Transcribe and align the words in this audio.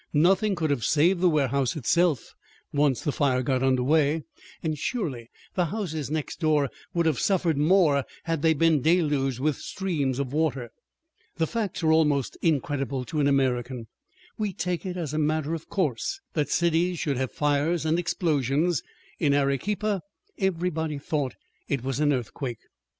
Nothing 0.13 0.55
could 0.55 0.71
have 0.71 0.83
saved 0.83 1.21
the 1.21 1.29
warehouse 1.29 1.75
itself 1.75 2.33
once 2.73 3.01
the 3.01 3.11
fire 3.11 3.43
got 3.43 3.61
under 3.61 3.83
way; 3.83 4.23
and 4.63 4.75
surely 4.75 5.29
the 5.53 5.65
houses 5.65 6.09
next 6.09 6.39
door 6.39 6.71
would 6.95 7.05
have 7.05 7.19
suffered 7.19 7.55
more 7.55 8.03
had 8.23 8.41
they 8.41 8.55
been 8.55 8.81
deluged 8.81 9.39
with 9.39 9.57
streams 9.57 10.17
of 10.17 10.33
water. 10.33 10.71
The 11.35 11.45
facts 11.45 11.83
are 11.83 11.91
almost 11.91 12.35
incredible 12.41 13.05
to 13.05 13.19
an 13.19 13.27
American. 13.27 13.85
We 14.39 14.53
take 14.53 14.87
it 14.87 14.97
as 14.97 15.13
a 15.13 15.19
matter 15.19 15.53
of 15.53 15.69
course 15.69 16.19
that 16.33 16.49
cities 16.49 16.97
should 16.97 17.17
have 17.17 17.31
fires 17.31 17.85
and 17.85 17.99
explosions. 17.99 18.81
In 19.19 19.35
Arequipa 19.35 20.01
everybody 20.39 20.97
thought 20.97 21.35
it 21.67 21.83
was 21.83 21.99
an 21.99 22.11
earthquake! 22.11 22.57